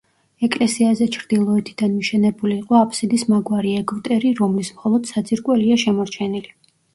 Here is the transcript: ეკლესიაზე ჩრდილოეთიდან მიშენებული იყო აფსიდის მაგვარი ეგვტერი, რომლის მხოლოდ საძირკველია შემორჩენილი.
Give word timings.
ეკლესიაზე 0.45 1.07
ჩრდილოეთიდან 1.15 1.93
მიშენებული 1.97 2.55
იყო 2.61 2.77
აფსიდის 2.79 3.27
მაგვარი 3.35 3.75
ეგვტერი, 3.83 4.33
რომლის 4.41 4.73
მხოლოდ 4.79 5.07
საძირკველია 5.13 5.79
შემორჩენილი. 5.85 6.53